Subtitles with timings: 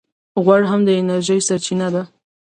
[0.43, 2.03] غوړ هم د انرژۍ سرچینه ده